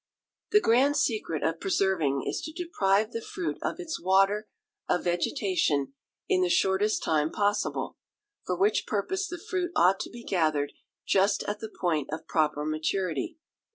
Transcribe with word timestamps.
The 0.49 0.59
grand 0.59 0.97
secret 0.97 1.43
of 1.43 1.59
preserving 1.59 2.23
is 2.25 2.41
to 2.41 2.51
deprive 2.51 3.11
the 3.11 3.21
fruit 3.21 3.59
of 3.61 3.79
its 3.79 4.01
water 4.01 4.49
of 4.89 5.03
vegetation 5.03 5.93
in 6.27 6.41
the 6.41 6.49
shortest 6.49 7.03
time 7.03 7.31
possible; 7.31 7.97
for 8.43 8.55
which 8.57 8.87
purpose 8.87 9.27
the 9.27 9.37
fruit 9.37 9.71
ought 9.75 9.99
to 9.99 10.09
be 10.09 10.23
gathered 10.23 10.73
just 11.05 11.43
at 11.43 11.59
the 11.59 11.69
point 11.69 12.09
of 12.11 12.25
proper 12.25 12.65
maturity. 12.65 13.37